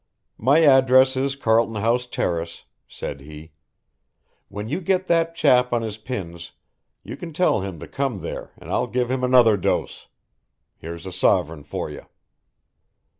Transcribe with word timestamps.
"My 0.39 0.61
address 0.65 1.15
is 1.15 1.35
Carlton 1.35 1.75
House 1.75 2.07
Terrace," 2.07 2.63
said 2.87 3.19
he. 3.21 3.51
"When 4.47 4.67
you 4.67 4.81
get 4.81 5.05
that 5.05 5.35
chap 5.35 5.71
on 5.71 5.83
his 5.83 5.99
pins 5.99 6.53
you 7.03 7.15
can 7.15 7.33
tell 7.33 7.61
him 7.61 7.79
to 7.79 7.87
come 7.87 8.21
there 8.21 8.51
and 8.57 8.71
I'll 8.71 8.87
give 8.87 9.11
him 9.11 9.23
another 9.23 9.57
dose. 9.57 10.07
Here's 10.79 11.05
a 11.05 11.11
sovereign 11.11 11.61
for 11.63 11.87
you." 11.91 12.07